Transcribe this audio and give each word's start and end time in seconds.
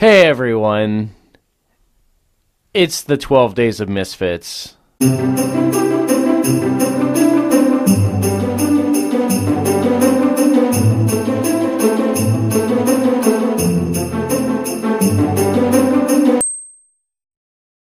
Hey 0.00 0.24
everyone. 0.24 1.10
It's 2.72 3.02
the 3.02 3.18
12 3.18 3.54
Days 3.54 3.80
of 3.80 3.90
Misfits. 3.90 4.78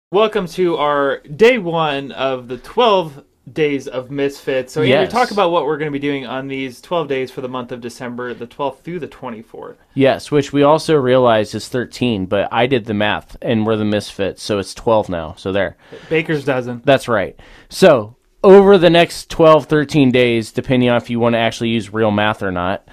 Welcome 0.10 0.48
to 0.48 0.78
our 0.78 1.20
day 1.24 1.58
one 1.58 2.14
of 2.14 2.48
the 2.48 2.58
12 2.58 3.26
days 3.54 3.88
of 3.88 4.12
Misfits. 4.12 4.74
So, 4.74 4.82
Andrew, 4.82 4.94
Yes. 5.00 5.12
talk 5.12 5.32
about 5.32 5.52
what 5.52 5.66
we're 5.66 5.78
going 5.78 5.92
to 5.92 5.98
be 5.98 6.06
doing 6.06 6.26
on 6.26 6.48
these 6.48 6.82
12 6.82 7.08
days 7.08 7.32
for 7.32 7.42
the 7.42 7.48
month 7.48 7.72
of 7.72 7.82
December, 7.82 8.34
the 8.34 8.48
12th 8.48 8.82
through 8.82 9.00
the 9.00 9.08
24th. 9.08 9.76
Yes, 9.94 10.32
which 10.32 10.52
we 10.52 10.64
also 10.64 10.96
realized 10.96 11.56
is 11.56 11.68
13, 11.70 12.26
but 12.26 12.48
I 12.52 12.68
did 12.68 12.86
the 12.86 12.94
math 12.94 13.38
and 13.42 13.66
we're 13.66 13.78
the 13.78 13.86
Misfits, 13.86 14.44
so 14.44 14.60
it's 14.60 14.74
12 14.74 15.10
now. 15.10 15.36
So 15.38 15.52
there. 15.52 15.78
Baker's 16.10 16.44
dozen. 16.44 16.82
That's 16.84 17.08
right. 17.08 17.40
So, 17.70 18.16
over 18.44 18.78
the 18.78 18.90
next 18.90 19.30
12, 19.30 19.66
13 19.66 20.12
days, 20.12 20.52
depending 20.52 20.90
on 20.90 20.98
if 20.98 21.10
you 21.10 21.20
want 21.20 21.34
to 21.34 21.40
actually 21.40 21.70
use 21.70 21.94
real 21.94 22.12
math 22.12 22.44
or 22.44 22.52
not, 22.52 22.88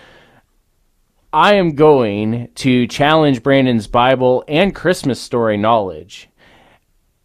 I 1.33 1.55
am 1.55 1.75
going 1.75 2.49
to 2.57 2.87
challenge 2.87 3.43
Brandon's 3.43 3.89
Bible 3.89 4.45
and 4.47 4.73
Christmas 4.73 5.21
story 5.21 5.57
knowledge. 5.57 6.29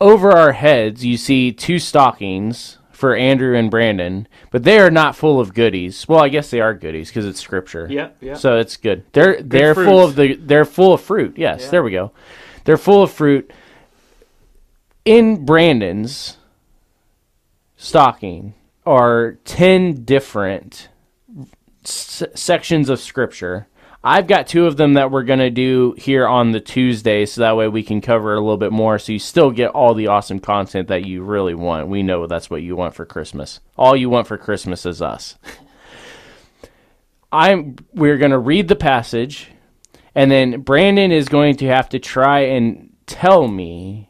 Over 0.02 0.31
our 0.31 0.53
heads, 0.53 1.05
you 1.05 1.16
see 1.16 1.52
two 1.52 1.77
stockings 1.77 2.78
for 2.99 3.16
Andrew 3.16 3.55
and 3.55 3.71
Brandon, 3.71 4.27
but 4.52 4.63
they 4.66 4.77
are 4.77 4.91
not 4.91 5.16
full 5.16 5.39
of 5.39 5.53
goodies. 5.53 6.05
Well, 6.08 6.20
I 6.20 6.27
guess 6.27 6.49
they 6.52 6.59
are 6.59 6.73
goodies 6.73 7.08
because 7.08 7.25
it's 7.25 7.39
scripture. 7.39 7.88
Yep, 7.89 8.17
yep. 8.20 8.38
So 8.38 8.58
it's 8.58 8.75
good. 8.75 9.05
They're 9.13 9.41
they're 9.41 9.73
fruits. 9.73 9.88
full 9.89 10.03
of 10.03 10.16
the 10.16 10.35
they're 10.35 10.66
full 10.66 10.94
of 10.94 11.02
fruit. 11.02 11.38
Yes, 11.38 11.62
Yeah. 11.63 11.70
there 11.70 11.84
we 11.84 11.91
go. 11.91 12.12
They're 12.66 12.77
full 12.77 13.02
of 13.02 13.09
fruit. 13.12 13.52
In 15.05 15.45
Brandon's 15.45 16.38
stocking 17.77 18.53
are 18.86 19.38
10 19.45 20.03
different 20.03 20.89
s- 21.86 22.23
sections 22.36 22.89
of 22.89 23.00
scripture. 23.00 23.67
I've 24.03 24.28
got 24.28 24.47
two 24.47 24.66
of 24.66 24.78
them 24.78 24.94
that 24.94 25.11
we're 25.11 25.23
going 25.23 25.39
to 25.39 25.50
do 25.50 25.94
here 25.97 26.25
on 26.25 26.52
the 26.52 26.61
Tuesday 26.61 27.25
so 27.25 27.42
that 27.42 27.58
way 27.58 27.67
we 27.67 27.83
can 27.83 28.00
cover 28.00 28.33
a 28.33 28.39
little 28.39 28.58
bit 28.58 28.72
more 28.72 28.97
so 28.97 29.11
you 29.11 29.19
still 29.19 29.52
get 29.52 29.72
all 29.72 29.94
the 29.94 30.08
awesome 30.08 30.39
content 30.39 30.88
that 30.88 31.05
you 31.05 31.22
really 31.22 31.53
want. 31.53 31.89
We 31.89 32.02
know 32.02 32.25
that's 32.25 32.50
what 32.50 32.61
you 32.61 32.77
want 32.77 32.95
for 32.95 33.05
Christmas. 33.05 33.59
All 33.77 33.97
you 33.97 34.09
want 34.09 34.27
for 34.27 34.38
Christmas 34.38 34.86
is 34.86 35.02
us. 35.02 35.38
I'm 37.31 37.75
we're 37.94 38.17
going 38.17 38.31
to 38.31 38.39
read 38.39 38.70
the 38.70 38.75
passage 38.75 39.52
and 40.16 40.31
then 40.31 40.61
Brandon 40.61 41.11
is 41.11 41.27
going 41.27 41.58
to 41.58 41.67
have 41.67 41.89
to 41.89 42.00
try 42.00 42.39
and 42.42 42.94
tell 43.05 43.47
me 43.47 44.09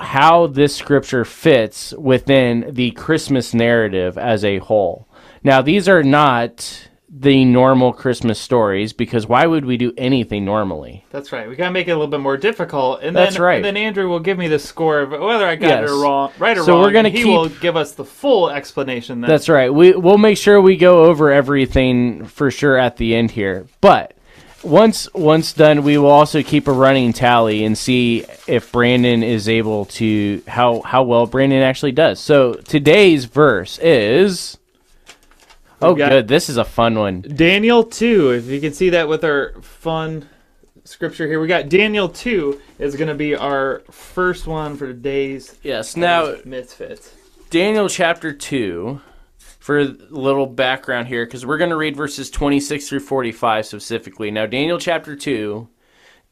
how 0.00 0.46
this 0.46 0.76
scripture 0.76 1.24
fits 1.24 1.92
within 1.94 2.66
the 2.70 2.92
Christmas 2.92 3.52
narrative 3.52 4.16
as 4.16 4.44
a 4.44 4.58
whole. 4.58 5.08
Now, 5.42 5.60
these 5.60 5.88
are 5.88 6.04
not 6.04 6.88
the 7.14 7.44
normal 7.44 7.92
Christmas 7.92 8.38
stories 8.40 8.94
because 8.94 9.26
why 9.26 9.46
would 9.46 9.66
we 9.66 9.76
do 9.76 9.92
anything 9.98 10.46
normally? 10.46 11.04
That's 11.10 11.30
right. 11.30 11.46
We 11.46 11.56
got 11.56 11.66
to 11.66 11.70
make 11.70 11.86
it 11.86 11.90
a 11.90 11.94
little 11.94 12.06
bit 12.10 12.20
more 12.20 12.38
difficult. 12.38 13.02
And 13.02 13.14
then, 13.14 13.24
That's 13.24 13.38
right. 13.38 13.56
And 13.56 13.64
then 13.66 13.76
Andrew 13.76 14.08
will 14.08 14.18
give 14.20 14.38
me 14.38 14.48
the 14.48 14.58
score 14.58 15.00
of 15.00 15.10
whether 15.10 15.46
I 15.46 15.56
got 15.56 15.66
Yes. 15.68 15.90
it 15.90 15.92
or 15.92 16.00
wrong, 16.02 16.30
right 16.38 16.56
or 16.56 16.62
So 16.64 16.72
wrong. 16.72 16.82
we're 16.82 16.90
gonna 16.92 17.08
and 17.08 17.16
he 17.18 17.24
keep- 17.24 17.32
will 17.32 17.48
give 17.50 17.76
us 17.76 17.92
the 17.92 18.04
full 18.06 18.48
explanation 18.48 19.20
then. 19.20 19.28
That's 19.28 19.50
right. 19.50 19.72
We 19.72 19.92
we'll 19.92 20.16
make 20.16 20.38
sure 20.38 20.58
we 20.60 20.76
go 20.76 21.04
over 21.04 21.30
everything 21.30 22.24
for 22.24 22.50
sure 22.50 22.78
at 22.78 22.96
the 22.96 23.14
end 23.14 23.32
here. 23.32 23.66
But 23.82 24.14
once 24.62 25.06
once 25.12 25.52
done, 25.52 25.82
we 25.82 25.98
will 25.98 26.08
also 26.10 26.42
keep 26.42 26.66
a 26.66 26.72
running 26.72 27.12
tally 27.12 27.62
and 27.62 27.76
see 27.76 28.24
if 28.46 28.72
Brandon 28.72 29.22
is 29.22 29.50
able 29.50 29.84
to 29.86 30.40
how 30.48 30.80
how 30.82 31.02
well 31.02 31.26
Brandon 31.26 31.62
actually 31.62 31.92
does. 31.92 32.20
So 32.20 32.54
today's 32.54 33.26
verse 33.26 33.78
is 33.82 34.56
Oh 35.82 35.94
good. 35.94 36.28
This 36.28 36.48
is 36.48 36.56
a 36.56 36.64
fun 36.64 36.98
one. 36.98 37.22
Daniel 37.22 37.84
2, 37.84 38.30
if 38.30 38.46
you 38.46 38.60
can 38.60 38.72
see 38.72 38.90
that 38.90 39.08
with 39.08 39.24
our 39.24 39.60
fun 39.62 40.28
scripture 40.84 41.26
here. 41.26 41.40
We 41.40 41.46
got 41.46 41.68
Daniel 41.68 42.08
2 42.08 42.60
is 42.78 42.96
going 42.96 43.08
to 43.08 43.14
be 43.14 43.36
our 43.36 43.82
first 43.90 44.46
one 44.46 44.76
for 44.76 44.86
today's 44.86 45.56
Yes. 45.62 45.96
Now 45.96 46.36
Misfits. 46.44 47.14
Daniel 47.50 47.88
chapter 47.88 48.32
2 48.32 49.00
for 49.38 49.78
a 49.78 49.84
little 49.84 50.46
background 50.46 51.06
here 51.06 51.24
because 51.24 51.46
we're 51.46 51.58
going 51.58 51.70
to 51.70 51.76
read 51.76 51.96
verses 51.96 52.30
26 52.30 52.88
through 52.88 53.00
45 53.00 53.66
specifically. 53.66 54.30
Now, 54.30 54.46
Daniel 54.46 54.78
chapter 54.78 55.14
2, 55.14 55.68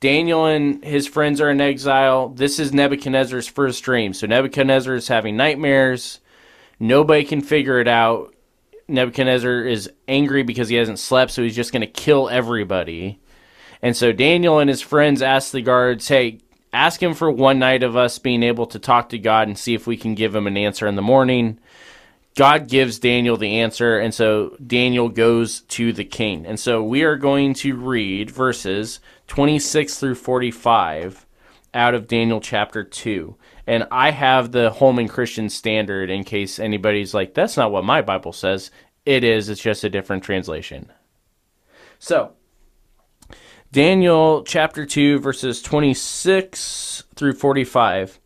Daniel 0.00 0.46
and 0.46 0.82
his 0.84 1.06
friends 1.06 1.40
are 1.40 1.50
in 1.50 1.60
exile. 1.60 2.30
This 2.30 2.58
is 2.58 2.72
Nebuchadnezzar's 2.72 3.46
first 3.46 3.84
dream. 3.84 4.14
So, 4.14 4.26
Nebuchadnezzar 4.26 4.94
is 4.94 5.06
having 5.06 5.36
nightmares. 5.36 6.20
Nobody 6.80 7.22
can 7.22 7.40
figure 7.40 7.78
it 7.78 7.86
out. 7.86 8.34
Nebuchadnezzar 8.90 9.62
is 9.62 9.90
angry 10.08 10.42
because 10.42 10.68
he 10.68 10.76
hasn't 10.76 10.98
slept, 10.98 11.30
so 11.30 11.42
he's 11.42 11.56
just 11.56 11.72
going 11.72 11.80
to 11.80 11.86
kill 11.86 12.28
everybody. 12.28 13.20
And 13.82 13.96
so 13.96 14.12
Daniel 14.12 14.58
and 14.58 14.68
his 14.68 14.82
friends 14.82 15.22
ask 15.22 15.52
the 15.52 15.62
guards, 15.62 16.08
hey, 16.08 16.40
ask 16.72 17.02
him 17.02 17.14
for 17.14 17.30
one 17.30 17.58
night 17.58 17.82
of 17.82 17.96
us 17.96 18.18
being 18.18 18.42
able 18.42 18.66
to 18.66 18.78
talk 18.78 19.08
to 19.10 19.18
God 19.18 19.48
and 19.48 19.58
see 19.58 19.74
if 19.74 19.86
we 19.86 19.96
can 19.96 20.14
give 20.14 20.34
him 20.34 20.46
an 20.46 20.56
answer 20.56 20.86
in 20.86 20.96
the 20.96 21.02
morning. 21.02 21.58
God 22.36 22.68
gives 22.68 22.98
Daniel 22.98 23.36
the 23.36 23.60
answer, 23.60 23.98
and 23.98 24.14
so 24.14 24.56
Daniel 24.64 25.08
goes 25.08 25.62
to 25.62 25.92
the 25.92 26.04
king. 26.04 26.46
And 26.46 26.60
so 26.60 26.82
we 26.82 27.02
are 27.02 27.16
going 27.16 27.54
to 27.54 27.76
read 27.76 28.30
verses 28.30 29.00
26 29.26 29.98
through 29.98 30.14
45 30.14 31.26
out 31.74 31.94
of 31.94 32.06
Daniel 32.06 32.40
chapter 32.40 32.84
2. 32.84 33.36
And 33.70 33.86
I 33.92 34.10
have 34.10 34.50
the 34.50 34.72
Holman 34.72 35.06
Christian 35.06 35.48
Standard 35.48 36.10
in 36.10 36.24
case 36.24 36.58
anybody's 36.58 37.14
like, 37.14 37.34
that's 37.34 37.56
not 37.56 37.70
what 37.70 37.84
my 37.84 38.02
Bible 38.02 38.32
says. 38.32 38.72
It 39.06 39.22
is, 39.22 39.48
it's 39.48 39.62
just 39.62 39.84
a 39.84 39.88
different 39.88 40.24
translation. 40.24 40.90
So, 42.00 42.32
Daniel 43.70 44.42
chapter 44.42 44.84
2, 44.84 45.20
verses 45.20 45.62
26 45.62 47.04
through 47.14 47.34
45. 47.34 48.18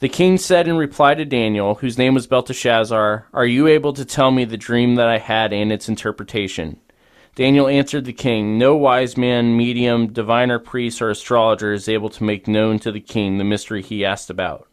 The 0.00 0.08
king 0.10 0.36
said 0.36 0.68
in 0.68 0.76
reply 0.76 1.14
to 1.14 1.24
Daniel, 1.24 1.76
whose 1.76 1.96
name 1.96 2.12
was 2.12 2.26
Belteshazzar, 2.26 3.28
Are 3.32 3.46
you 3.46 3.66
able 3.66 3.94
to 3.94 4.04
tell 4.04 4.32
me 4.32 4.44
the 4.44 4.58
dream 4.58 4.96
that 4.96 5.08
I 5.08 5.16
had 5.16 5.54
and 5.54 5.72
its 5.72 5.88
interpretation? 5.88 6.78
Daniel 7.34 7.68
answered 7.68 8.04
the 8.04 8.12
king, 8.12 8.58
No 8.58 8.76
wise 8.76 9.16
man, 9.16 9.56
medium, 9.56 10.12
diviner, 10.12 10.58
priest, 10.58 11.00
or 11.00 11.08
astrologer 11.08 11.72
is 11.72 11.88
able 11.88 12.10
to 12.10 12.22
make 12.22 12.46
known 12.46 12.78
to 12.80 12.92
the 12.92 13.00
king 13.00 13.38
the 13.38 13.44
mystery 13.44 13.80
he 13.80 14.04
asked 14.04 14.28
about. 14.28 14.68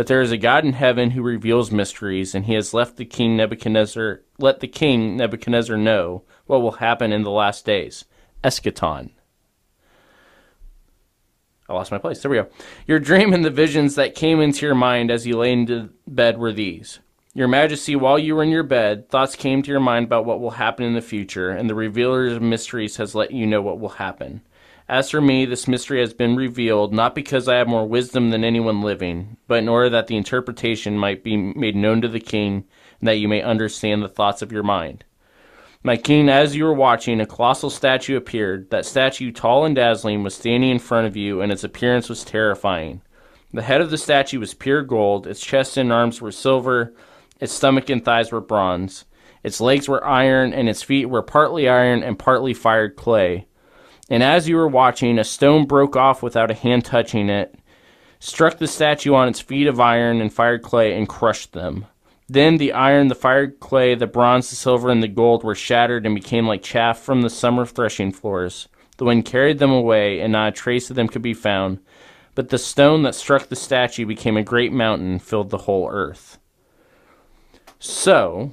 But 0.00 0.06
there 0.06 0.22
is 0.22 0.32
a 0.32 0.38
God 0.38 0.64
in 0.64 0.72
heaven 0.72 1.10
who 1.10 1.20
reveals 1.20 1.70
mysteries, 1.70 2.34
and 2.34 2.46
he 2.46 2.54
has 2.54 2.72
left 2.72 2.96
the 2.96 3.04
king 3.04 3.36
Nebuchadnezzar 3.36 4.22
let 4.38 4.60
the 4.60 4.66
king 4.66 5.18
Nebuchadnezzar 5.18 5.76
know 5.76 6.22
what 6.46 6.62
will 6.62 6.70
happen 6.70 7.12
in 7.12 7.22
the 7.22 7.30
last 7.30 7.66
days. 7.66 8.06
Eschaton. 8.42 9.10
I 11.68 11.74
lost 11.74 11.92
my 11.92 11.98
place. 11.98 12.22
There 12.22 12.30
we 12.30 12.38
go. 12.38 12.48
Your 12.86 12.98
dream 12.98 13.34
and 13.34 13.44
the 13.44 13.50
visions 13.50 13.94
that 13.96 14.14
came 14.14 14.40
into 14.40 14.64
your 14.64 14.74
mind 14.74 15.10
as 15.10 15.26
you 15.26 15.36
lay 15.36 15.52
in 15.52 15.90
bed 16.06 16.38
were 16.38 16.54
these. 16.54 17.00
Your 17.34 17.48
Majesty, 17.48 17.94
while 17.94 18.18
you 18.18 18.36
were 18.36 18.42
in 18.42 18.48
your 18.48 18.62
bed, 18.62 19.10
thoughts 19.10 19.36
came 19.36 19.60
to 19.62 19.70
your 19.70 19.80
mind 19.80 20.06
about 20.06 20.24
what 20.24 20.40
will 20.40 20.52
happen 20.52 20.86
in 20.86 20.94
the 20.94 21.02
future, 21.02 21.50
and 21.50 21.68
the 21.68 21.74
revealer 21.74 22.26
of 22.28 22.40
mysteries 22.40 22.96
has 22.96 23.14
let 23.14 23.32
you 23.32 23.46
know 23.46 23.60
what 23.60 23.78
will 23.78 23.90
happen. 23.90 24.40
As 24.90 25.08
for 25.08 25.20
me, 25.20 25.44
this 25.44 25.68
mystery 25.68 26.00
has 26.00 26.12
been 26.12 26.34
revealed 26.34 26.92
not 26.92 27.14
because 27.14 27.46
I 27.46 27.58
have 27.58 27.68
more 27.68 27.86
wisdom 27.86 28.30
than 28.30 28.42
anyone 28.42 28.82
living, 28.82 29.36
but 29.46 29.58
in 29.58 29.68
order 29.68 29.88
that 29.90 30.08
the 30.08 30.16
interpretation 30.16 30.98
might 30.98 31.22
be 31.22 31.36
made 31.36 31.76
known 31.76 32.00
to 32.00 32.08
the 32.08 32.18
king, 32.18 32.64
and 32.98 33.06
that 33.06 33.18
you 33.18 33.28
may 33.28 33.40
understand 33.40 34.02
the 34.02 34.08
thoughts 34.08 34.42
of 34.42 34.50
your 34.50 34.64
mind. 34.64 35.04
My 35.84 35.96
king, 35.96 36.28
as 36.28 36.56
you 36.56 36.64
were 36.64 36.74
watching, 36.74 37.20
a 37.20 37.26
colossal 37.26 37.70
statue 37.70 38.16
appeared. 38.16 38.70
That 38.70 38.84
statue, 38.84 39.30
tall 39.30 39.64
and 39.64 39.76
dazzling, 39.76 40.24
was 40.24 40.34
standing 40.34 40.70
in 40.70 40.80
front 40.80 41.06
of 41.06 41.16
you, 41.16 41.40
and 41.40 41.52
its 41.52 41.62
appearance 41.62 42.08
was 42.08 42.24
terrifying. 42.24 43.00
The 43.52 43.62
head 43.62 43.80
of 43.80 43.90
the 43.90 43.96
statue 43.96 44.40
was 44.40 44.54
pure 44.54 44.82
gold, 44.82 45.24
its 45.24 45.40
chest 45.40 45.76
and 45.76 45.92
arms 45.92 46.20
were 46.20 46.32
silver, 46.32 46.92
its 47.38 47.52
stomach 47.52 47.90
and 47.90 48.04
thighs 48.04 48.32
were 48.32 48.40
bronze, 48.40 49.04
its 49.44 49.60
legs 49.60 49.88
were 49.88 50.04
iron, 50.04 50.52
and 50.52 50.68
its 50.68 50.82
feet 50.82 51.06
were 51.06 51.22
partly 51.22 51.68
iron 51.68 52.02
and 52.02 52.18
partly 52.18 52.54
fired 52.54 52.96
clay. 52.96 53.46
And 54.10 54.24
as 54.24 54.48
you 54.48 54.56
were 54.56 54.68
watching, 54.68 55.18
a 55.18 55.24
stone 55.24 55.66
broke 55.66 55.94
off 55.94 56.22
without 56.22 56.50
a 56.50 56.54
hand 56.54 56.84
touching 56.84 57.30
it, 57.30 57.54
struck 58.18 58.58
the 58.58 58.66
statue 58.66 59.14
on 59.14 59.28
its 59.28 59.40
feet 59.40 59.68
of 59.68 59.78
iron 59.78 60.20
and 60.20 60.32
fired 60.32 60.62
clay, 60.62 60.96
and 60.98 61.08
crushed 61.08 61.52
them. 61.52 61.86
Then 62.28 62.58
the 62.58 62.72
iron, 62.72 63.08
the 63.08 63.14
fired 63.14 63.60
clay, 63.60 63.94
the 63.94 64.06
bronze, 64.06 64.50
the 64.50 64.56
silver, 64.56 64.90
and 64.90 65.02
the 65.02 65.08
gold 65.08 65.44
were 65.44 65.54
shattered 65.54 66.06
and 66.06 66.14
became 66.14 66.46
like 66.46 66.62
chaff 66.62 66.98
from 66.98 67.22
the 67.22 67.30
summer 67.30 67.64
threshing 67.64 68.12
floors. 68.12 68.68
The 68.98 69.04
wind 69.04 69.24
carried 69.24 69.58
them 69.58 69.72
away, 69.72 70.20
and 70.20 70.32
not 70.32 70.48
a 70.48 70.52
trace 70.52 70.90
of 70.90 70.96
them 70.96 71.08
could 71.08 71.22
be 71.22 71.34
found. 71.34 71.78
But 72.34 72.50
the 72.50 72.58
stone 72.58 73.02
that 73.02 73.14
struck 73.14 73.48
the 73.48 73.56
statue 73.56 74.06
became 74.06 74.36
a 74.36 74.42
great 74.42 74.72
mountain, 74.72 75.12
and 75.12 75.22
filled 75.22 75.50
the 75.50 75.58
whole 75.58 75.88
earth. 75.90 76.38
So, 77.78 78.52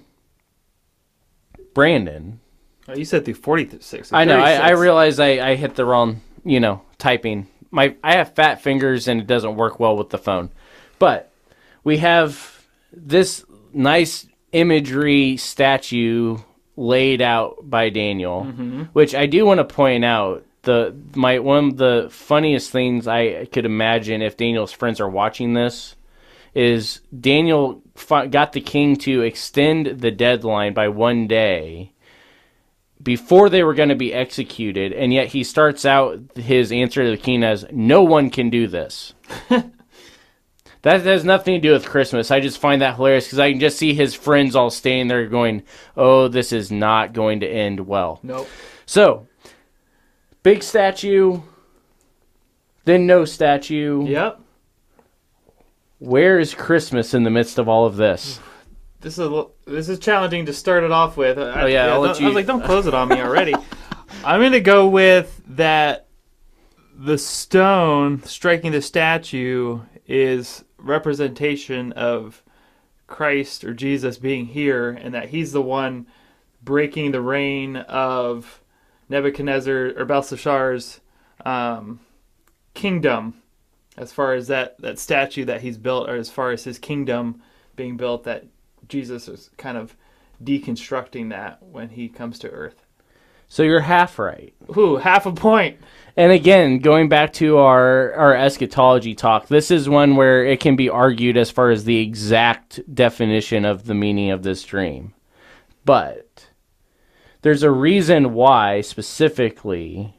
Brandon, 1.73 2.39
Oh, 2.87 2.95
you 2.95 3.05
said 3.05 3.25
through 3.25 3.33
46. 3.35 4.13
I 4.13 4.23
know, 4.23 4.39
I, 4.39 4.53
I 4.53 4.69
realize 4.71 5.19
I, 5.19 5.49
I 5.49 5.55
hit 5.55 5.75
the 5.75 5.85
wrong, 5.85 6.21
you 6.45 6.59
know, 6.59 6.81
typing 6.97 7.47
my 7.71 7.95
I 8.03 8.15
have 8.15 8.33
fat 8.33 8.61
fingers 8.61 9.07
and 9.07 9.21
it 9.21 9.27
doesn't 9.27 9.55
work 9.55 9.79
well 9.79 9.97
with 9.97 10.09
the 10.09 10.17
phone. 10.17 10.49
But 10.99 11.31
we 11.83 11.97
have 11.97 12.65
this 12.91 13.45
nice 13.73 14.27
imagery 14.51 15.37
statue 15.37 16.37
laid 16.75 17.21
out 17.21 17.69
by 17.69 17.89
Daniel, 17.89 18.45
mm-hmm. 18.45 18.83
which 18.93 19.15
I 19.15 19.25
do 19.25 19.45
want 19.45 19.59
to 19.59 19.63
point 19.63 20.05
out 20.05 20.45
the 20.63 20.95
my 21.15 21.39
one 21.39 21.65
of 21.65 21.77
the 21.77 22.07
funniest 22.11 22.71
things 22.71 23.07
I 23.07 23.45
could 23.45 23.65
imagine 23.65 24.21
if 24.21 24.37
Daniel's 24.37 24.71
friends 24.71 24.99
are 24.99 25.09
watching 25.09 25.53
this 25.53 25.95
is 26.53 27.01
Daniel 27.17 27.81
got 28.09 28.53
the 28.53 28.61
king 28.61 28.95
to 28.95 29.21
extend 29.21 29.99
the 29.99 30.11
deadline 30.11 30.73
by 30.73 30.87
one 30.87 31.27
day 31.27 31.91
before 33.07 33.49
they 33.49 33.63
were 33.63 33.73
going 33.73 33.87
to 33.87 33.95
be 33.95 34.13
executed, 34.13 34.91
and 34.91 35.13
yet 35.13 35.27
he 35.27 35.41
starts 35.41 35.85
out 35.85 36.19
his 36.35 36.73
answer 36.73 37.05
to 37.05 37.11
the 37.11 37.15
king 37.15 37.41
as, 37.41 37.65
"No 37.71 38.03
one 38.03 38.29
can 38.29 38.49
do 38.49 38.67
this." 38.67 39.13
that 39.49 39.71
has 40.81 41.23
nothing 41.23 41.53
to 41.53 41.61
do 41.61 41.71
with 41.71 41.85
Christmas. 41.85 42.31
I 42.31 42.41
just 42.41 42.59
find 42.59 42.81
that 42.81 42.97
hilarious 42.97 43.27
because 43.27 43.39
I 43.39 43.51
can 43.51 43.61
just 43.61 43.77
see 43.77 43.93
his 43.93 44.13
friends 44.13 44.57
all 44.57 44.69
staying 44.69 45.07
there 45.07 45.25
going, 45.27 45.63
"Oh, 45.95 46.27
this 46.27 46.51
is 46.51 46.69
not 46.69 47.13
going 47.13 47.39
to 47.39 47.47
end 47.47 47.87
well." 47.87 48.19
Nope. 48.23 48.49
So, 48.85 49.25
big 50.43 50.61
statue, 50.61 51.39
then 52.83 53.07
no 53.07 53.23
statue. 53.23 54.05
Yep. 54.05 54.41
Where 55.99 56.41
is 56.41 56.53
Christmas 56.53 57.13
in 57.13 57.23
the 57.23 57.29
midst 57.29 57.57
of 57.57 57.69
all 57.69 57.85
of 57.85 57.95
this? 57.95 58.41
This 59.01 59.13
is 59.13 59.19
a, 59.19 59.29
li- 59.29 59.47
this 59.65 59.89
is 59.89 59.99
challenging 59.99 60.45
to 60.47 60.53
start 60.53 60.83
it 60.83 60.91
off 60.91 61.17
with. 61.17 61.37
I, 61.37 61.63
Oh, 61.63 61.65
yeah, 61.67 61.95
let 61.97 62.19
I 62.21 62.25
was 62.25 62.35
like, 62.35 62.45
don't 62.45 62.63
close 62.65 62.87
it 62.87 62.93
on 62.93 63.09
me 63.09 63.21
already. 63.21 63.53
I'm 64.23 64.41
gonna 64.41 64.59
go 64.59 64.87
with 64.87 65.41
that. 65.47 66.07
The 66.99 67.17
stone 67.19 68.23
striking 68.23 68.71
the 68.71 68.81
statue 68.81 69.81
is 70.07 70.63
representation 70.79 71.91
of 71.91 72.41
Christ 73.05 73.63
or 73.63 73.73
Jesus 73.73 74.17
being 74.17 74.47
here, 74.47 74.89
and 74.89 75.13
that 75.13 75.29
He's 75.29 75.51
the 75.51 75.61
one 75.61 76.07
breaking 76.63 77.11
the 77.11 77.21
reign 77.21 77.77
of 77.77 78.61
Nebuchadnezzar 79.09 79.93
or 79.95 80.05
Belshazzar's 80.05 80.99
um, 81.45 81.99
kingdom, 82.73 83.35
as 83.95 84.11
far 84.11 84.33
as 84.33 84.47
that 84.47 84.79
that 84.81 84.99
statue 84.99 85.45
that 85.45 85.61
he's 85.61 85.77
built, 85.77 86.09
or 86.09 86.15
as 86.15 86.29
far 86.29 86.51
as 86.51 86.63
his 86.63 86.79
kingdom 86.79 87.41
being 87.75 87.95
built, 87.95 88.23
that 88.25 88.45
Jesus 88.87 89.27
is 89.27 89.49
kind 89.57 89.77
of 89.77 89.95
deconstructing 90.43 91.29
that 91.29 91.61
when 91.63 91.89
he 91.89 92.09
comes 92.09 92.39
to 92.39 92.49
earth. 92.49 92.85
So 93.49 93.63
you're 93.63 93.79
half 93.79 94.19
right. 94.19 94.53
Ooh, 94.77 94.97
half 94.97 95.25
a 95.25 95.31
point. 95.31 95.77
And 96.17 96.31
again, 96.31 96.79
going 96.79 97.07
back 97.07 97.31
to 97.33 97.57
our, 97.57 98.13
our 98.13 98.35
eschatology 98.35 99.15
talk, 99.15 99.47
this 99.47 99.71
is 99.71 99.87
one 99.87 100.15
where 100.15 100.43
it 100.43 100.59
can 100.59 100.75
be 100.75 100.89
argued 100.89 101.37
as 101.37 101.49
far 101.49 101.69
as 101.69 101.85
the 101.85 101.99
exact 101.99 102.81
definition 102.93 103.63
of 103.63 103.85
the 103.85 103.93
meaning 103.93 104.31
of 104.31 104.43
this 104.43 104.63
dream. 104.63 105.13
But 105.85 106.49
there's 107.41 107.63
a 107.63 107.71
reason 107.71 108.33
why, 108.33 108.81
specifically, 108.81 110.16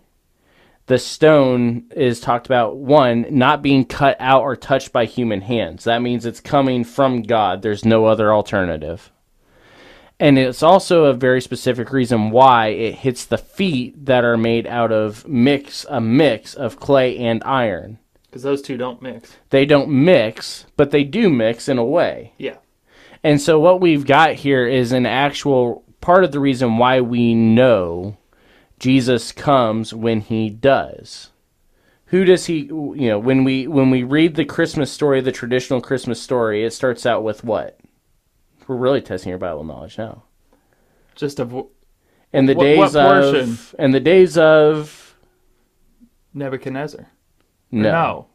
the 0.89 0.99
stone 0.99 1.85
is 1.95 2.19
talked 2.19 2.47
about 2.47 2.77
one, 2.79 3.27
not 3.31 3.63
being 3.63 3.85
cut 3.85 4.17
out 4.19 4.43
or 4.43 4.57
touched 4.57 4.91
by 4.91 5.05
human 5.05 5.43
hands. 5.43 5.85
That 5.85 6.03
means 6.03 6.27
it's 6.27 6.41
coming 6.41 6.83
from 6.83 7.23
God. 7.23 7.61
There's 7.63 7.85
no 7.85 8.07
other 8.07 8.33
alternative. 8.33 9.13
And 10.19 10.39
it's 10.39 10.63
also 10.63 11.05
a 11.05 11.15
very 11.15 11.41
specific 11.41 11.93
reason 11.93 12.31
why 12.31 12.69
it 12.69 12.97
hits 12.97 13.27
the 13.27 13.39
feet 13.39 14.07
that 14.07 14.25
are 14.25 14.37
made 14.37 14.67
out 14.67 14.91
of 14.91 15.29
mix 15.29 15.87
a 15.89 16.01
mix 16.01 16.55
of 16.55 16.81
clay 16.81 17.19
and 17.19 17.45
iron. 17.45 17.99
Because 18.23 18.43
those 18.43 18.63
two 18.63 18.77
don't 18.77 19.01
mix. 19.01 19.37
They 19.51 19.67
don't 19.67 19.91
mix, 19.91 20.67
but 20.77 20.91
they 20.91 21.05
do 21.05 21.31
mix 21.31 21.69
in 21.69 21.79
a 21.79 21.85
way. 21.85 22.33
Yeah. 22.39 22.57
And 23.23 23.41
so 23.41 23.61
what 23.61 23.81
we've 23.81 24.07
got 24.07 24.35
here 24.35 24.67
is 24.67 24.93
an 24.93 25.07
actual 25.07 25.85
part 26.01 26.25
of 26.25 26.33
the 26.33 26.41
reason 26.41 26.79
why 26.79 27.01
we 27.01 27.35
know 27.35 28.17
Jesus 28.79 29.33
comes 29.33 29.93
when 29.93 30.21
he 30.21 30.51
does. 30.51 31.31
Who 32.07 32.25
does 32.25 32.47
he 32.47 32.61
you 32.61 33.09
know, 33.09 33.19
when 33.19 33.45
we 33.45 33.67
when 33.67 33.91
we 33.91 34.03
read 34.03 34.35
the 34.35 34.45
Christmas 34.45 34.91
story, 34.91 35.21
the 35.21 35.33
traditional 35.33 35.81
Christmas 35.81 36.21
story, 36.23 36.65
it 36.65 36.73
starts 36.73 37.05
out 37.05 37.23
with 37.23 37.45
what? 37.45 37.79
We're 38.67 38.77
really 38.77 39.01
testing 39.01 39.31
your 39.31 39.39
Bible 39.39 39.65
knowledge 39.65 39.99
now. 39.99 40.25
Just 41.15 41.41
a 41.41 41.45
vo- 41.45 41.71
And 42.33 42.49
the 42.49 42.55
What- 42.55 42.63
days 42.65 42.95
what 42.95 42.97
of 42.97 43.75
and 43.79 43.95
the 43.95 44.01
days 44.01 44.39
of 44.39 45.17
Nebuchadnezzar. 46.35 47.07
no. 47.71 47.83
no. 47.83 48.27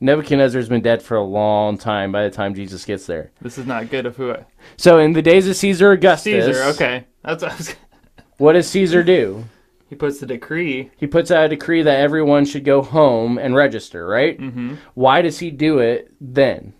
Nebuchadnezzar's 0.00 0.68
been 0.68 0.82
dead 0.82 1.02
for 1.02 1.16
a 1.16 1.22
long 1.22 1.78
time 1.78 2.12
by 2.12 2.24
the 2.24 2.30
time 2.30 2.54
Jesus 2.54 2.84
gets 2.84 3.06
there. 3.06 3.30
This 3.40 3.56
is 3.56 3.64
not 3.64 3.88
good 3.88 4.04
of 4.04 4.16
who 4.16 4.32
I... 4.32 4.44
So 4.76 4.98
in 4.98 5.14
the 5.14 5.22
days 5.22 5.48
of 5.48 5.56
Caesar 5.56 5.92
Augustus, 5.92 6.44
Caesar, 6.44 6.62
okay. 6.64 7.04
That's 7.22 7.42
what 7.42 7.56
was... 7.56 7.74
what 8.36 8.52
does 8.52 8.68
Caesar 8.68 9.02
do? 9.02 9.44
He 9.88 9.96
puts 9.96 10.18
the 10.18 10.26
decree. 10.26 10.90
He 10.96 11.06
puts 11.06 11.30
out 11.30 11.44
a 11.44 11.48
decree 11.48 11.82
that 11.82 12.00
everyone 12.00 12.46
should 12.46 12.64
go 12.64 12.82
home 12.82 13.38
and 13.38 13.54
register, 13.54 14.06
right? 14.06 14.38
Mm-hmm. 14.38 14.74
Why 14.94 15.22
does 15.22 15.38
he 15.38 15.50
do 15.50 15.78
it 15.78 16.12
then? 16.20 16.72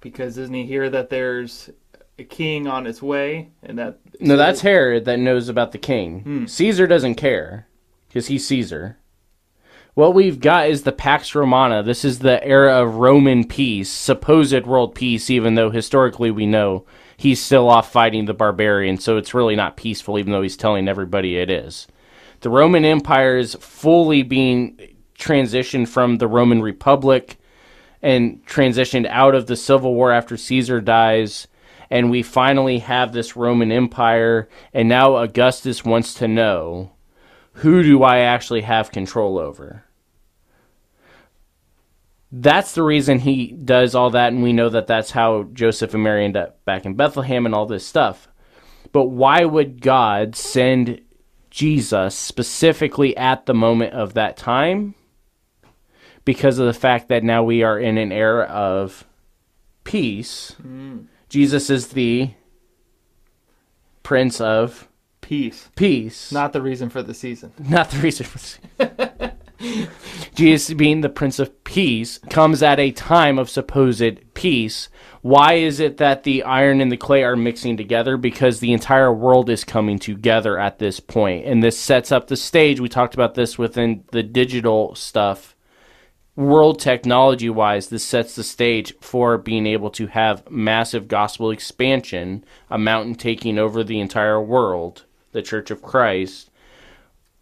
Because 0.00 0.36
doesn't 0.36 0.54
he 0.54 0.66
hear 0.66 0.90
that 0.90 1.08
there's 1.08 1.70
a 2.18 2.24
king 2.24 2.66
on 2.66 2.86
its 2.86 3.02
way 3.02 3.50
and 3.62 3.78
that... 3.78 3.98
No, 4.20 4.36
that's 4.36 4.60
Herod 4.60 5.06
that 5.06 5.18
knows 5.18 5.48
about 5.48 5.72
the 5.72 5.78
king. 5.78 6.20
Hmm. 6.20 6.46
Caesar 6.46 6.86
doesn't 6.86 7.16
care 7.16 7.66
because 8.08 8.28
he's 8.28 8.46
Caesar. 8.46 8.98
What 9.94 10.14
we've 10.14 10.40
got 10.40 10.68
is 10.68 10.82
the 10.82 10.92
Pax 10.92 11.34
Romana. 11.34 11.82
This 11.82 12.04
is 12.04 12.18
the 12.18 12.44
era 12.44 12.82
of 12.82 12.96
Roman 12.96 13.44
peace, 13.44 13.90
supposed 13.90 14.66
world 14.66 14.94
peace, 14.94 15.30
even 15.30 15.54
though 15.54 15.70
historically 15.70 16.30
we 16.30 16.46
know 16.46 16.84
he's 17.16 17.40
still 17.40 17.68
off 17.68 17.92
fighting 17.92 18.24
the 18.24 18.34
barbarians, 18.34 19.04
so 19.04 19.16
it's 19.16 19.34
really 19.34 19.54
not 19.54 19.76
peaceful, 19.76 20.18
even 20.18 20.32
though 20.32 20.42
he's 20.42 20.56
telling 20.56 20.88
everybody 20.88 21.36
it 21.36 21.48
is. 21.48 21.86
The 22.40 22.50
Roman 22.50 22.84
Empire 22.84 23.36
is 23.36 23.54
fully 23.60 24.22
being 24.22 24.78
transitioned 25.18 25.88
from 25.88 26.18
the 26.18 26.28
Roman 26.28 26.60
Republic 26.60 27.38
and 28.02 28.44
transitioned 28.46 29.06
out 29.06 29.34
of 29.34 29.46
the 29.46 29.56
Civil 29.56 29.94
War 29.94 30.12
after 30.12 30.36
Caesar 30.36 30.80
dies. 30.80 31.48
And 31.90 32.10
we 32.10 32.22
finally 32.22 32.78
have 32.80 33.12
this 33.12 33.36
Roman 33.36 33.72
Empire. 33.72 34.48
And 34.72 34.88
now 34.88 35.16
Augustus 35.16 35.84
wants 35.84 36.14
to 36.14 36.28
know 36.28 36.92
who 37.54 37.82
do 37.82 38.02
I 38.02 38.18
actually 38.18 38.62
have 38.62 38.90
control 38.90 39.38
over? 39.38 39.84
That's 42.32 42.74
the 42.74 42.82
reason 42.82 43.20
he 43.20 43.52
does 43.52 43.94
all 43.94 44.10
that. 44.10 44.32
And 44.32 44.42
we 44.42 44.52
know 44.52 44.68
that 44.68 44.88
that's 44.88 45.12
how 45.12 45.44
Joseph 45.52 45.94
and 45.94 46.02
Mary 46.02 46.24
end 46.24 46.36
up 46.36 46.64
back 46.64 46.84
in 46.84 46.94
Bethlehem 46.94 47.46
and 47.46 47.54
all 47.54 47.66
this 47.66 47.86
stuff. 47.86 48.28
But 48.92 49.04
why 49.04 49.44
would 49.44 49.80
God 49.80 50.34
send 50.34 51.00
Jesus 51.54 52.16
specifically 52.18 53.16
at 53.16 53.46
the 53.46 53.54
moment 53.54 53.94
of 53.94 54.14
that 54.14 54.36
time? 54.36 54.94
because 56.24 56.58
of 56.58 56.64
the 56.66 56.72
fact 56.72 57.08
that 57.08 57.22
now 57.22 57.44
we 57.44 57.62
are 57.62 57.78
in 57.78 57.98
an 57.98 58.10
era 58.10 58.44
of 58.44 59.04
peace. 59.84 60.56
Mm. 60.66 61.04
Jesus 61.28 61.68
is 61.68 61.88
the 61.88 62.30
prince 64.02 64.40
of 64.40 64.88
Peace. 65.20 65.68
peace. 65.76 66.32
Not 66.32 66.54
the 66.54 66.62
reason 66.62 66.88
for 66.88 67.02
the 67.02 67.12
season. 67.12 67.52
not 67.58 67.90
the 67.90 67.98
reason 67.98 68.24
for 68.24 68.38
Jesus 70.34 70.74
being 70.74 71.00
the 71.00 71.08
prince 71.08 71.38
of 71.38 71.64
peace 71.64 72.18
comes 72.30 72.62
at 72.62 72.80
a 72.80 72.90
time 72.90 73.38
of 73.38 73.50
supposed 73.50 74.34
peace. 74.34 74.88
Why 75.22 75.54
is 75.54 75.80
it 75.80 75.96
that 75.98 76.24
the 76.24 76.42
iron 76.42 76.80
and 76.80 76.92
the 76.92 76.96
clay 76.96 77.22
are 77.24 77.36
mixing 77.36 77.76
together? 77.76 78.16
Because 78.16 78.60
the 78.60 78.72
entire 78.72 79.12
world 79.12 79.48
is 79.48 79.64
coming 79.64 79.98
together 79.98 80.58
at 80.58 80.78
this 80.78 81.00
point, 81.00 81.46
and 81.46 81.62
this 81.62 81.78
sets 81.78 82.12
up 82.12 82.26
the 82.26 82.36
stage. 82.36 82.80
We 82.80 82.88
talked 82.88 83.14
about 83.14 83.34
this 83.34 83.56
within 83.58 84.04
the 84.12 84.22
digital 84.22 84.94
stuff 84.94 85.54
world 86.36 86.80
technology 86.80 87.48
wise, 87.48 87.88
this 87.88 88.04
sets 88.04 88.34
the 88.34 88.42
stage 88.42 88.94
for 89.00 89.38
being 89.38 89.66
able 89.66 89.90
to 89.90 90.08
have 90.08 90.50
massive 90.50 91.08
gospel 91.08 91.50
expansion, 91.50 92.44
a 92.70 92.78
mountain 92.78 93.14
taking 93.14 93.58
over 93.58 93.84
the 93.84 94.00
entire 94.00 94.40
world, 94.40 95.04
the 95.32 95.42
Church 95.42 95.70
of 95.70 95.82
Christ, 95.82 96.50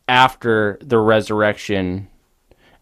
after 0.09 0.79
the 0.83 0.99
resurrection 0.99 2.09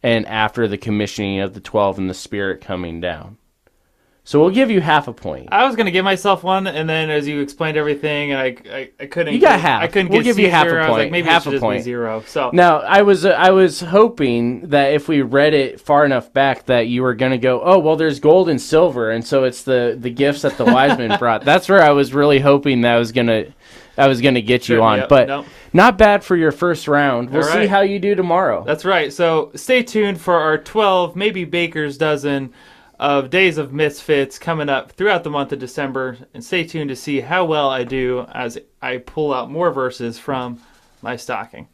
and 0.02 0.26
after 0.26 0.66
the 0.68 0.78
commissioning 0.78 1.40
of 1.40 1.54
the 1.54 1.60
12 1.60 1.98
and 1.98 2.08
the 2.10 2.14
Spirit 2.14 2.60
coming 2.60 3.00
down. 3.00 3.36
So 4.22 4.38
we'll 4.38 4.50
give 4.50 4.70
you 4.70 4.80
half 4.80 5.08
a 5.08 5.12
point. 5.14 5.48
I 5.50 5.66
was 5.66 5.74
gonna 5.74 5.90
give 5.90 6.04
myself 6.04 6.44
one, 6.44 6.66
and 6.66 6.88
then 6.88 7.10
as 7.10 7.26
you 7.26 7.40
explained 7.40 7.76
everything, 7.78 8.32
I 8.34 8.56
I, 8.70 8.90
I 9.00 9.06
couldn't. 9.06 9.34
You 9.34 9.40
got 9.40 9.52
get- 9.52 9.60
half. 9.60 9.82
I 9.82 9.86
couldn't 9.88 10.10
We'll 10.12 10.20
get 10.20 10.24
give 10.24 10.38
you 10.38 10.50
half 10.50 10.66
a 10.66 10.68
Caesar. 10.68 10.78
I 10.78 10.82
was 10.82 10.88
point. 10.90 11.02
like, 11.04 11.10
maybe 11.10 11.28
Half 11.28 11.46
a 11.46 11.58
point. 11.58 11.82
zero. 11.82 12.22
So 12.26 12.50
Now, 12.52 12.78
I 12.80 13.02
was 13.02 13.24
I 13.24 13.50
was 13.50 13.80
hoping 13.80 14.68
that 14.68 14.92
if 14.92 15.08
we 15.08 15.22
read 15.22 15.54
it 15.54 15.80
far 15.80 16.04
enough 16.04 16.32
back 16.32 16.66
that 16.66 16.86
you 16.86 17.02
were 17.02 17.14
going 17.14 17.32
to 17.32 17.38
go, 17.38 17.60
"Oh, 17.64 17.78
well 17.80 17.96
there's 17.96 18.20
gold 18.20 18.48
and 18.50 18.60
silver 18.60 19.10
and 19.10 19.24
so 19.26 19.44
it's 19.44 19.62
the 19.64 19.96
the 19.98 20.10
gifts 20.10 20.42
that 20.42 20.56
the 20.58 20.66
wise 20.66 20.96
men 20.98 21.16
brought." 21.18 21.44
That's 21.44 21.68
where 21.68 21.82
I 21.82 21.90
was 21.90 22.12
really 22.14 22.38
hoping 22.40 22.82
that 22.82 22.94
I 22.94 22.98
was 22.98 23.10
going 23.12 23.26
to 23.28 23.52
I 23.96 24.08
was 24.08 24.20
going 24.20 24.34
to 24.34 24.42
get 24.42 24.68
you 24.68 24.82
on, 24.82 25.04
but 25.08 25.28
nope. 25.28 25.46
not 25.72 25.98
bad 25.98 26.24
for 26.24 26.36
your 26.36 26.52
first 26.52 26.88
round. 26.88 27.30
We'll 27.30 27.44
All 27.44 27.52
see 27.52 27.66
how 27.66 27.80
you 27.80 27.98
do 27.98 28.14
tomorrow. 28.14 28.64
That's 28.64 28.84
right. 28.84 29.12
So 29.12 29.50
stay 29.54 29.82
tuned 29.82 30.20
for 30.20 30.34
our 30.34 30.58
12, 30.58 31.16
maybe 31.16 31.44
Baker's 31.44 31.98
dozen 31.98 32.52
of 32.98 33.30
Days 33.30 33.56
of 33.58 33.72
Misfits 33.72 34.38
coming 34.38 34.68
up 34.68 34.92
throughout 34.92 35.24
the 35.24 35.30
month 35.30 35.52
of 35.52 35.58
December. 35.58 36.18
And 36.34 36.44
stay 36.44 36.64
tuned 36.64 36.90
to 36.90 36.96
see 36.96 37.20
how 37.20 37.44
well 37.44 37.70
I 37.70 37.84
do 37.84 38.26
as 38.32 38.58
I 38.80 38.98
pull 38.98 39.32
out 39.32 39.50
more 39.50 39.70
verses 39.70 40.18
from 40.18 40.60
my 41.02 41.16
stocking. 41.16 41.68